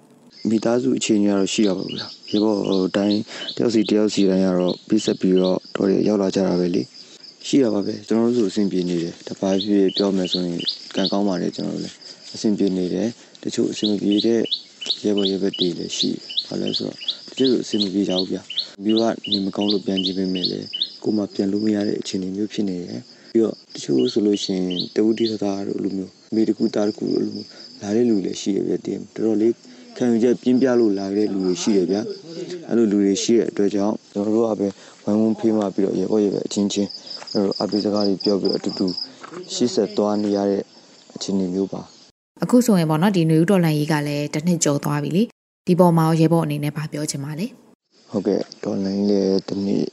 [0.48, 3.18] မိသားစုအခြေအနေကတော့ရှိရပါဘူးလားရေဘောဟိုတိုင်း
[3.56, 6.82] တယောက်စီတယောက်စီတိုင်းကတော့ပြီးဆက်ပြီးတော့တော်ရရောက်လာကြတာပဲလေ
[7.46, 10.58] ရှိရပါပဲကျွန်တော်တို့ဆိုအဆင်ပြေနေတယ်တပါးဖြစ်ပြောမယ်ဆိုရင်
[10.94, 11.96] ကံကောင်းပါလေကျွန်တော်တို့လည်း
[12.34, 13.08] အဆင်ပြေနေတယ်
[13.42, 14.40] တချို့အဆင်မပြေတဲ့
[15.04, 16.10] ရေဘောရေဘက်တွေလည်းရှိ
[16.48, 16.96] ဘာလဲဆိုတော့
[17.28, 18.38] တချို့အဆင်မပြေကြဘူးဗျ
[18.84, 20.60] မျိုးကနေမကောင်းလို့ပြန်ကြည့်ပေးမယ်လေ
[21.02, 23.00] ကိုမှပြန်လို့မရတဲ့အခြေအနေမျိုးဖြစ်နေတယ်
[23.32, 27.48] ပြီးတော့တချို့ဆိုလို့ရှိရင်တဝူတီသသားတို့လိုမျိုးမိတကူတာတကူလိုမျိုး
[27.82, 29.54] လာတဲ့လူလည်းရှိရပြတယ်တော်တော်လေး
[29.96, 32.02] ခံယူချက်ပြင်းပြလို့လာတဲ့လူတွေရှိတယ်ဗျာ
[32.68, 34.68] အဲ့လိုလူတွေရှိတဲ့အတွက်ကြောင့်ကျွန်တော်တို့ကပဲ
[35.04, 36.90] ဝိုင်းဝန်းဖေးမှပြီးတော့ရေပေါ်ရေပဲအချင်းချင်း
[37.32, 38.86] အဲ့လိုအပိစကားတွေပြောပြီးအတူတူ
[39.52, 40.62] ရှေ့ဆက်သွားနေရတဲ့
[41.14, 41.82] အခြေအနေမျိုးပါ
[42.42, 45.22] အခုဆိုရင်ပေါ့နော်ဒီနွေဦးတော်လန်ကြီးကလည်းတစ်နှစ်ကျော်သွားပြီလေ
[45.68, 47.46] ဒီပေါ်မှာရေပေါ်အနေနဲ့ဗာပြောချင်ပါလေ
[48.10, 49.86] ဟုတ်ကဲ့တော်လန်ကြီးလည်းတစ်နှစ်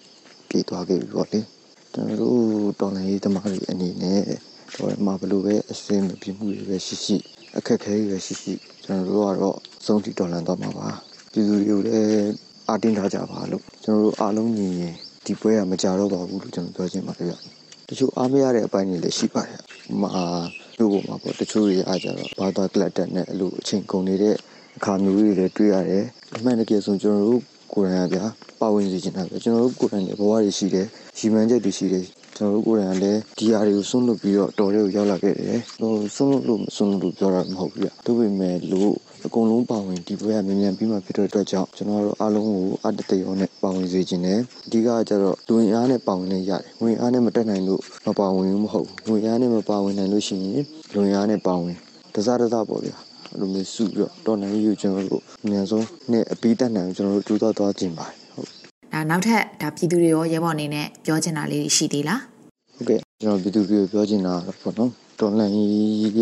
[0.50, 1.39] ပြည့်သွားခဲ့ပြီပေါ့လေ
[1.94, 2.39] ကျွန်တော်တို့
[2.79, 4.22] တော်လန်ကြီးသမားတွေအနေနဲ့
[4.75, 7.18] တော့မှာဘလို့ပဲအစင်မပြမှုတွေပဲရှိရှိ
[7.57, 10.90] အခက်ခဲတွေပဲရှိရှိကျွန်တော်တို့ကတော့စုံတီတော်လန်တော့မှာပါ
[11.31, 12.31] ပြည်သူတွေကိုလည်း
[12.68, 17.33] အားတင်းထားကြပါလို့ကျွန်တော်တို့အားလုံးညီရင်ဒီပွဲကမကြတော့ပါဘူးလို့ကျွန်တော်ပြောချင်ပါတယ်ဗျ
[17.90, 19.59] တချို့အားမရတဲ့အပိုင်းတွေလည်းရှိပါတယ်
[20.01, 20.11] မာ
[20.79, 24.35] တို့ပေါ်မှာပေါ့တချို့တွေအားကြတော့ဘာသာကလတ်တက်နဲ့အလိုအချိန်ကုန်နေတဲ့
[24.77, 27.42] အခါမျိုးတွေလည်းတွေ့ရတယ်အမှန်တကယ်ဆိုကျွန်တော်တို့
[27.74, 28.25] ကိုယ်တိုင်ကဗျာ
[28.61, 32.03] ပါဝင်စီချင်တာပဲကျွန်တော်တို့ကိုယ်တိုင်ရဲ့ဘဝတွေရှိတယ်ရီမန်းချက်တွေရှိတယ်
[32.38, 38.94] ကျွန်တော်တို့ကိုယ်တိုင်ကလည်းဒီဟာတွေကိုစွန့်လွတ်ပြီးတော့တော်တွေကိုရောက်လာခဲ့တယ်ဟိုစွန့်လွတ်လို့မစွန့်လွတ်လို့ပြောတာမဟုတ်ဘူးဗျဒါပေမဲ့လို့
[39.25, 51.75] အကုန်လုံးပါဝင်ဒီပွဲကမြန်မြန်ပြီးမှဖြစ်တဲ့အတွက်ကြောင့်ကျွန်တော်တို့အားလုံးကိုအတတရောနဲ့ပါဝင်စေခြင်းနဲ့အဓိကကျတော့လူဝင်အားနဲ့ပါဝင်နေရတယ်။ဝင်အားနဲ့မတက်နိုင်လို့မပါဝင်ဘူးမဟုတ်ဘူး။ဝင်အားနဲ့မပါဝင်နိုင်လို့ရှိရင်လူဝင်အားနဲ့ပါဝင်
[52.14, 52.98] တစားတစားပေါ့ဗျာ။
[53.31, 58.50] အဲ့လိုမျိုးစုပြီးတော့တော်နိုင်ယူကျွန်တော်တို့အများဆုံးနဲ့အပီးတက်နိုင်ကျွန်တော်တို့ကြိုးစားသွားခြင်းပါတယ်။ဟုတ်။
[58.94, 62.20] ဒါနောက်ထပ်ဒါပြည်သူတွေရောရဲဘော်အနေနဲ့ပြောချင်တာလေးရှိသေးလား။
[62.75, 66.20] ဟုတ်ကဲ့ကျွန်တော်ပြည်သူတွေကိုပြောချင်တာပေါ့နော်။တော်နိုင်ကြီးက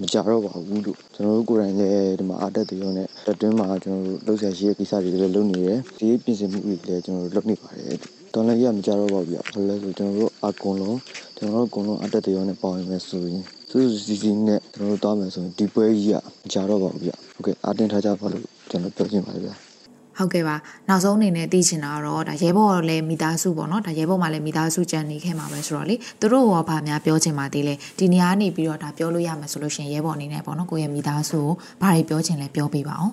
[0.00, 7.96] မကြတော့ပါဘူးလို့ကျွန်တော်တို့ကိုယ်တိုင်လည်းဒီမှာအားတက်တယ်ရောနဲ့တက်တွင်းမှာကျွန်တော်တို့လှုပ်ရှားရှိတဲ့ကိစ္စတွေလည်းလုပ်နေတယ်ဒီပြင်ဆင်မှုတွေလည်းကျွန်တော်တို့လုပ်နေပါတယ်
[8.34, 10.98] တော်လည်းရမကြတော့ပါဘူးဗျဘာလဲဆိုကျွန်တော်တို့အကုန်လုံး
[11.36, 13.42] ကျွန်တော်တို့အကုန်လုံးအားတက်တယ်ရောနဲ့ပေါင်းရမယ်ဆိုရင်
[13.76, 19.50] စူးစူးစီစီနဲ့ကျွန်တော်တို့တောင်းမယ်ဆိုရင်ဒီပွဲကြီးကမကြတော့ပါဘူးဗျဟုတ်ကဲ့အားတင်ထားကြပါလို့ကျွန်တော်ပြောချင်ပါတယ်ဗျ
[20.18, 20.56] ဟုတ်ကဲ့ပါ
[20.88, 31.50] နောက်ဆုံးအနေနဲ့သိချင်တာကတော့ဒါရဲဘော်လည်းမိသားစုပေါ့နော်ဒါရဲဘော်မှလည်းမိသားစုကြံနေခဲ့မှာပဲဆိုတော့လေသူတို့ရောဗာများပြောချင်ပါသေးလဲဒီနေရာနေပြီးတော့ဒါပြောလို့ရမှာဆိုလို့ရှိရင်ရဲဘော်အနေနဲ့ပေါ့နော်ကိုယ့်ရဲ့မိသားစုကို
[31.82, 33.12] ဘာတွေပြောချင်လဲပြောပြပါအောင်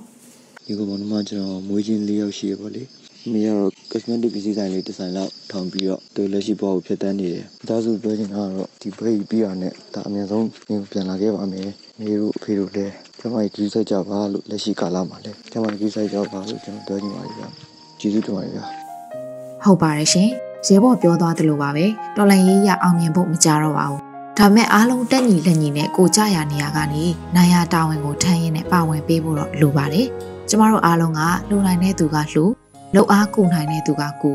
[0.65, 2.83] ဒီကဘောနမကျွန်တော်မွေးချင်း၄ယောက်ရှိရပါလေ
[3.31, 10.47] မိကတော့ cosmetic ပစ္စည်းဆိုင်လေးဒီဇိုင်းလောက်ထောင်ပြီးတော့သူလက်ရှိဘဝကိုဖြစ်တန်းနေတယ်။ဒါဆိုပြောချင်တာကတော့ဒီဘရိတ်ပြီးရနဲ့ဒါအများဆုံး
[10.91, 17.47] ပြန်လာခဲ့ပါမယ်။မိတို့အဖေတို့လည်းကျမကြီးကြီးဆိုင်ကြပါလို့လက်ရှိကာလမှာလည်းကျမကြီးဆိုင်ကြပါလို့ကျွန်တော်ပြောချင်ပါတယ်ဗျာ။
[17.99, 18.65] ကျေးဇူးတင်ပါတယ်ဗျာ။
[19.63, 20.29] ဟုတ်ပါတယ်ရှင်။
[20.67, 23.99] ရဲဘော်ပြောသွားသလိုပါပဲ။တော်လန်ရေးရအောင်မြင်ဖို့မကြတော့ပါဘူး။
[24.39, 27.03] ဒါမဲ့အားလုံးတက်ညီလက်ညီနဲ့ကိုကြရနေရကနေ
[27.35, 30.07] နိုင်ရတာဝန်ကိုထမ်းရင်းနဲ့ပါဝင်ပေးဖို့တော့လိုပါတယ်။
[30.49, 32.45] ကျမတို့အားလုံးကလှူနိုင်တဲ့သူကလှူ
[32.95, 34.31] လှုပ်အားကူနိုင်တဲ့သူကကူ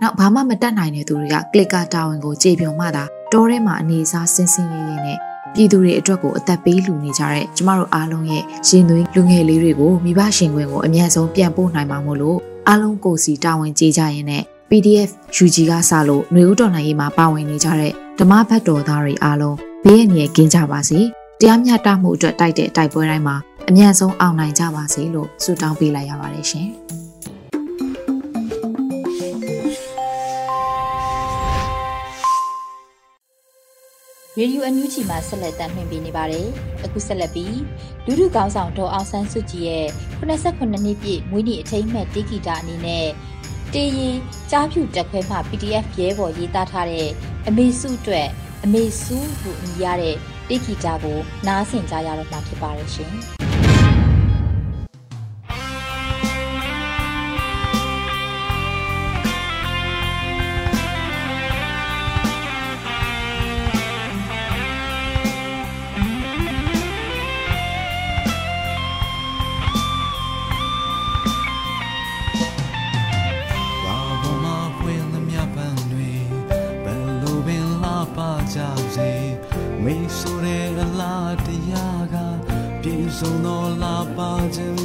[0.00, 5.18] နောက်ဘာမှမတတ်နိုင်တဲ့သူတွေကကလစ်ကာတာဝန်ကိုကြေပြုံမှသာတောထဲမှာအနေစားစင်စင်ရဲရဲနဲ့
[5.54, 12.38] ပြည်သူတွေအတွက်ကိုအသက်ပေးလူနေကြတဲ့ကျမတို့အားလုံးရဲ့ရှင်သွေးလူငယ်လေးတွေကိုမိဘရှင်ခွင်ကိုအမြတ်ဆုံးပြန်ပို့နိုင်မှာမို့လို့
[12.68, 15.10] အားလုံးကိုစီတာဝန်ကြေကြရင်နဲ့ PDF
[15.44, 21.00] UG ကစလို့ຫນွေဦးတော်နိုင်ရေးမှာပါဝင်နေကြတဲ့ဓမ္မဘတ်တော်သားတွေအားလုံးဘေးအန္တရာယ်ကင်းကြပါစေ
[21.40, 23.36] တရားမျှတမှုအတွက်တိုက်တဲ့တိုက်ပွဲတိုင်းမှာ
[23.68, 26.68] အမြတ်ဆုံးအောင်နိုင်ကြပါစေလို့ဆုတောင်းပေးလိုက်ရပါတယ်ရှင်။
[34.38, 36.46] ရေဒီယိုအန်ယူဂျီမှာဆက်လက်တင်ပြနေပါတယ်။
[36.84, 37.58] အခုဆက်လက်ပြီး
[38.06, 39.86] လူထုကောင်းဆောင်ဒေါ်အောင်ဆန်းစုကြည်ရဲ့
[40.20, 43.06] 89နှစ်ပြည့်မွေးနေ့အထိမ်းအမှတ်တေဂီတာအနေနဲ့
[43.72, 44.16] တေးရင်
[44.50, 47.08] ကြားဖြူတက်ခွဲမှ PDF ရဲဘော်ရေးသားထားတဲ့
[47.48, 48.28] အမေစုအတွက်
[48.64, 50.16] အမေစုလို့အမည်ရတဲ့
[50.48, 53.14] တေဂီတာကိုနားဆင်ကြရတော့မှာဖြစ်ပါတယ်ရှင်။
[84.44, 84.83] ရေ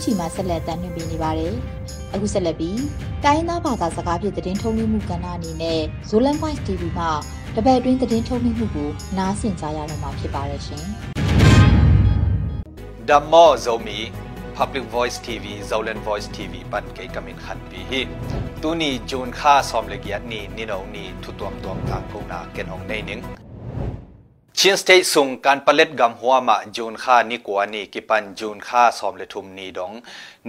[0.04, 1.54] ဂျီမှာဆက်လက်တင်ပြနေပါတယ်။
[2.14, 2.80] အခုဆက်လက်ပြီး
[3.24, 7.06] တိုင်းသားဘာသာစကားဖြင့်သတင်းထုတ်လွှင့်မှုကဏ္ဍအနေနဲ့ Zolan Voice TV မှ
[7.56, 10.84] တပတ်အတွင်းသတင်းထုတ်လွှင့်မှုကိုနားဆင်ကြရတော့မှာဖြစ်ပါတယ်ရှင်။
[13.08, 14.00] Dhammo Zomi
[14.58, 18.00] Public Voice TV Zolan Voice TV ปันเกกมินขันปีฮี
[18.62, 23.20] ตูนีจูนค่าซอมเลกยัดนี่นี่นองนี่ทุตวมตวมทางกงนาเกนองในนิง
[24.63, 29.91] ชินสเตทซุงการผลิตกำหัวมาจูนค่านิกวานีกิปันจูนค่าสอมเลทุมนีดอง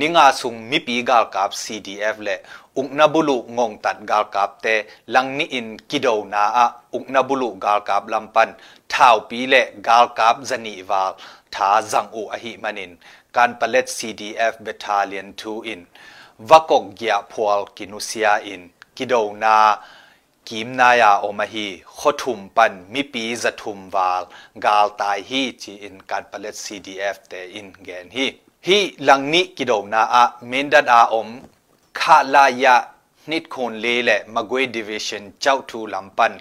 [0.01, 2.29] นิงาซุงมิปีกาลกับ CDF เล
[2.77, 4.67] อุกนบุลุงงตัดกาลกับเต
[5.15, 8.49] ลังนีอินกิโดนาอะอุกนบุลุกาลกับลำปัน
[8.93, 9.55] ท้าวปีเล
[9.89, 11.11] กาลกับจนีวาล
[11.55, 12.93] ทาจังอูอหิมันิน
[13.37, 15.81] การผลิต CDF Battalion 2 in
[16.49, 18.61] วกกยาพวลกินุเซียอิน
[18.97, 19.59] กิโดนา
[20.49, 21.67] กิมนายาอมาฮี
[21.99, 24.23] ขทุมปันมิปีจะทุมวาล
[24.65, 28.27] กาลตายฮีจีอินการผลิต CDF เตอินเกนฮี
[28.67, 31.29] ฮีหลังนี้กิโดนาอะเมนดัดอาอม
[32.01, 32.77] คาลายะ
[33.31, 36.33] นิดคนเลและมาเกวดิวิชันเจ้าทูลำปัน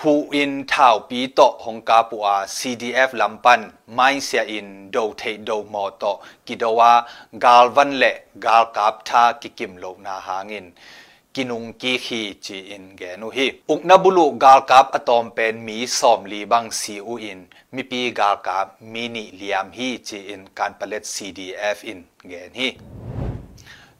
[0.00, 2.26] ฮูอินท่าวปีโตฮงกาปัว
[2.58, 3.60] CDF ลำปัน
[3.94, 6.04] ไม่เสียอินโดเทโดมอโต
[6.46, 6.92] กิดว่า
[7.44, 8.12] กาลวันและ
[8.44, 10.66] กาลกาบทากิกิมโลนาหางิน
[11.33, 15.77] kinung ki khi chi in ge nu hi ukna bulu gal kap atom pen mi
[15.87, 17.39] som li bang si u in
[17.73, 21.99] mi pi gal kap mini liam hi chi in kan palet cdf in
[22.31, 22.69] gen hi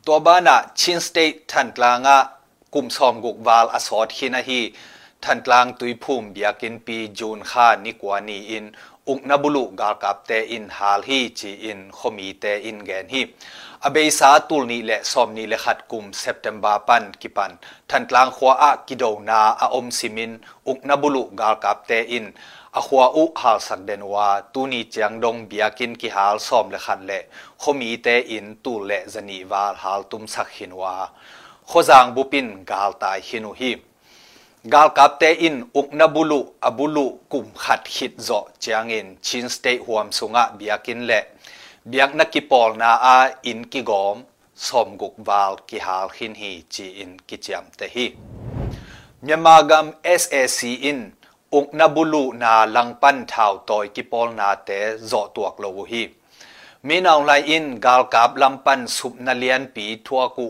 [0.05, 2.17] to bana chin state than tlanga
[2.73, 4.61] kum som guk wal asot hina hi
[5.25, 8.65] ทันกลางตุยภูมิเบียกินปีจูนข้านิกวานีอิน
[9.07, 9.19] อุก
[13.86, 17.52] อเบซาตุลนี้และซอมนี้และขัดกลุ่มเซปเทมบาปันกิปัน
[17.90, 20.32] ทันกลางขวาอกิโดนาอออมซิมิน
[20.68, 22.24] อุกนบุลุกาลกับเตอิน
[22.76, 27.22] อะขวาอุฮาลสักเดนวาตูนีเจียงดงเบียกินกิฮาลซอมและขัดและ
[27.62, 30.94] ขมีเตอินตูและจะนีวาลฮาลตุมสักหินวา
[31.68, 33.72] ขอจางบุปินกาลตายหินุหิ
[34.72, 41.24] กาลกับเตอินอุกนบุลุอบุลุกลุ่มขัดขิดเจาะเจียงอินชินสเตหวมสุงะเบียกินและ
[41.84, 44.22] biak na ki pol na a in ki gom
[44.54, 48.06] som guk wal ki hal hin hi chi in ki chiam te hi.
[49.22, 51.12] Myamagam sac in
[51.52, 54.78] ukna bulu na langpan thao toy ki pol na te
[55.10, 56.02] zo tuak lo hi.
[56.86, 60.46] Minaw lai in gal kap lampan sup na lian pi thua ku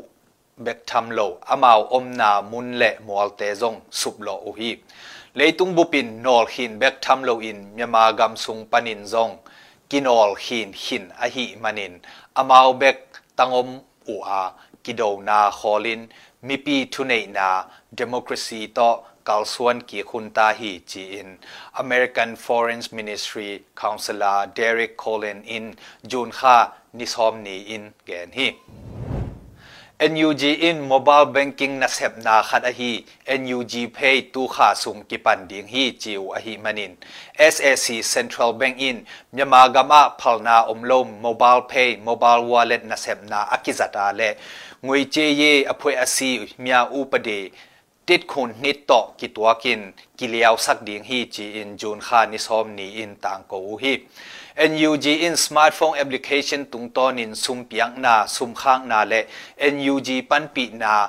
[0.64, 4.76] bek tham lo amao om na mun le mol te zong sup lo hi.
[5.34, 9.36] Leitung bupin nol hin bek tham lo in myama gam sung panin zong.
[9.92, 11.94] Kinol hin hin a hi manin
[12.40, 13.00] amao bek
[13.36, 13.70] tangom
[14.14, 14.42] u a
[14.84, 16.02] kido na kholin
[16.46, 17.48] mipi thunei na
[18.00, 18.88] democracy to
[19.28, 21.28] kalsuan ki khunta hi chi in
[21.84, 23.50] American Foreign Ministry
[23.82, 25.76] Counselor Derek Colin in
[26.06, 26.56] June kha
[26.94, 28.48] nisom ni in gen hi
[30.10, 33.04] NUG in mobile banking na sep na khat a hi
[33.38, 36.96] NUG pay tu kha sung ki pan ding hi chiu a hi manin
[37.38, 43.46] SAC Central Bank in myama gama phalna omlom mobile pay mobile wallet na sep na
[43.54, 44.34] akizata le
[44.84, 47.52] ngoi che ye aphoi asi mya upade
[48.08, 49.80] ติดคุณนิดต่อกิตัวกิน
[50.18, 53.94] กิเลียวสักดิ่งฮีจีอินจูนขานิสอมนีอินต่างกูฮี
[54.56, 59.24] NUG in smartphone application tung ton in sum piang na, sum khang na le.
[59.58, 61.08] NUG pan pi na,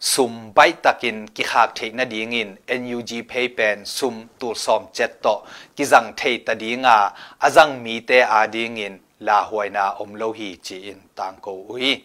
[0.00, 2.56] sum bai takin ki khak thei na ding in.
[2.68, 5.44] NUG pay pen sum tu som chet to.
[5.76, 8.98] Ki zang thei ta dinga azang mi te a ding in.
[9.20, 12.04] La huai na om lo hi chi in tang ko ui.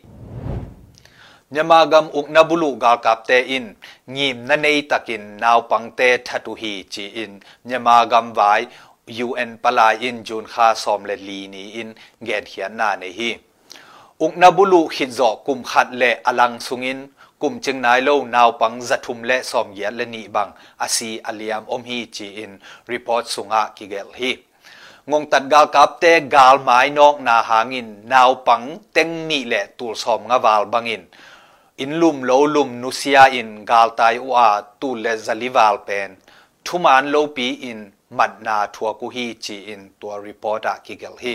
[1.52, 3.76] Nyamagam uk nabulu gal kap te in.
[4.08, 7.40] Ngim na nei takin naw pang te thatu hi chi in.
[7.66, 8.66] Nyamagam vai
[9.18, 11.90] ยูเอ็นปลาอินจูนคาซอมเลลีนีอิน
[12.24, 13.30] เงียนเฮียนนาในฮี
[14.22, 17.00] อุกนบุลุขิดจอกุมขัดเลอลังสุงิน
[17.42, 20.48] กุมจึงนายเล่านาวปังจัทุมเละซอมเยียและนีบัง
[20.82, 22.52] อาซีอาเลียมอมฮีจีอิน
[22.92, 24.32] รีพอร์ตสุงะกิเกลฮี
[25.12, 28.62] งงตัดกาลกับเตกาลไม้นอกนาหางินนาวปัง
[28.92, 31.04] เต็งนี่แหละตูลซอมงาวาลบังอิน
[31.82, 34.48] อินลุมโลลุมนุสยาอินกาลไตายอวา
[34.82, 36.10] ตูลแลซาลิวาลเป็น
[36.66, 37.80] ทุมานโลปีอิน
[38.18, 41.34] มันนาทัวกุฮีจีอินตัวรีพอร์ตกิเกลฮี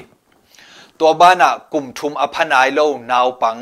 [1.00, 3.56] ตัวบ้านะกลุ่มทุมอภนายโลนาวปัง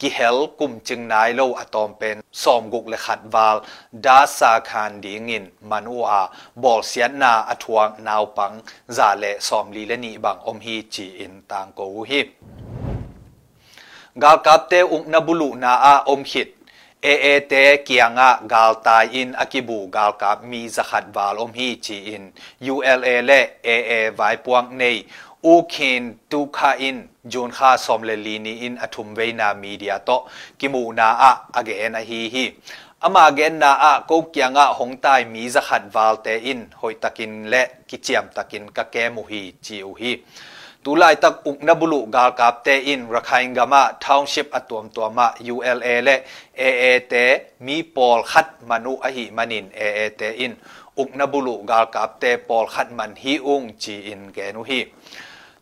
[0.00, 3.56] กิเฮลกุมจึงนายโลอะตอมเป็นสอมกุกและขัดวาล
[4.04, 6.22] ดาสาคานดีงินมันอา
[6.62, 8.52] บอลเสียนาอะทวงนาวปัง
[8.96, 12.20] จาเลสอมลีและนีบังอมฮีจีอินต่างกูฮี
[14.22, 16.48] กาลกับเตอุกนบุลุนาอาอมขิด
[17.02, 21.96] e te kianga gal tai in akibu gal kap mi zakhat wal om hi chi
[22.14, 22.96] in ula
[23.28, 24.98] le e e vai puang nei
[25.42, 29.54] u khin tu kha in jun kha som le li ni in athum ve na
[29.54, 30.16] media to
[30.58, 32.44] kimu na a again a hi hi
[33.00, 37.50] ama gen na a ko kyanga hong tai mi zakhat wal te in hoi takin
[37.50, 40.12] le kichiam takin ka ke mu hi chi u hi
[40.86, 46.08] ตูไลตักอุกนบุลุกาลกับเตอินรักไฮงามะทาวน์ชิปอตัวมตัวมะ ULA เล
[46.58, 47.14] เอเอเต
[47.66, 50.52] มีปอลขัดมนุอหิมันินเอเอเตอิน
[50.98, 54.80] อุกนบุลุกาลกับเตปอลขัดมันฮีอุงจีอินแกนุฮี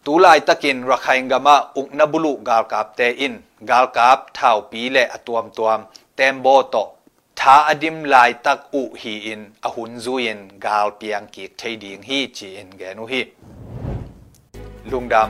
[0.04, 3.34] ตูไลตักินรักไฮงามะอุกนบุลุกาลกับเตอิน
[3.70, 5.80] กาลกับทาวปีเลอตัวมตัวม
[6.16, 6.76] เตมโบโต
[7.40, 13.22] ท้าอดิมลายตักอุฮีอินอหุนซุยินกาลเปียงกีกเทดิงฮีจีอินแกนุฮี
[14.91, 15.29] lungdam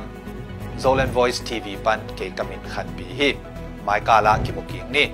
[0.81, 3.29] Zolan Voice TV pan ke kamin khan pi hi
[3.87, 5.05] mai kala ki muking ni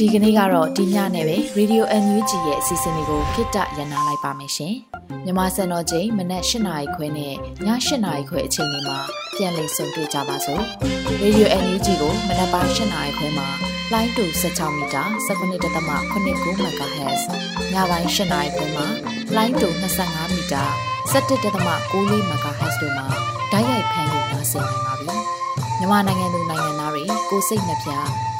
[0.00, 4.74] ဒီကနေ့ကတော့ဒီညနဲ့ပဲ Radio NUG ရဲ့အစီအစဉ်လေးကိုခਿੱတရနာလိုက်ပါမယ်ရှင်။
[5.24, 7.34] မြမစံတော်ချိန်မနက်၈နာရီခွဲနဲ့ည
[7.66, 8.98] ၈နာရီခွဲအချိန်တွေမှာ
[9.36, 10.62] ပြန်လည်ဆုံတွေ့ကြပါစို့။
[11.22, 13.48] Radio NUG ကိုမနက်ပိုင်း၈နာရီခွဲမှာ
[13.93, 16.17] လိုင်းတူ16မီတာ19.8
[16.81, 17.23] MHz
[17.73, 18.87] ညပိုင်း၈နာရီခွဲမှာ
[19.35, 20.63] လိုင်းတူ25မီတာ
[21.13, 21.33] 17.6
[22.31, 23.05] MHz တို့မှာ
[23.51, 25.07] ဓာတ်ရိုက်ဖမ်းလို့နိုင်စေနိုင်ပါပြီ။
[25.79, 27.89] မြန်မာနိုင်ငံသူနိုင်ငံသားတွေကိုစိတ်နှပြ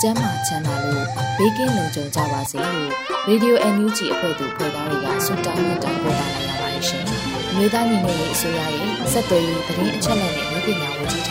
[0.01, 1.05] ကျန်းမာချမ်းသာလို့
[1.37, 2.91] ဘေးကင်းလုံခြုံကြပါစေလို့
[3.29, 7.03] Radio NUG အဖွဲ့သူဖွဲ့သားတွေကဆုတောင်းမြတ်တာပို့တာလိုက်ရပါတယ်ရှင်။
[7.55, 11.29] မြို့သားညီညွတ်ရေးအစိုးရရဲ့စက်သွေးရေးသတင်းအချက်အလက်နဲ့မြို့ပညာဝန်ကြီးဌ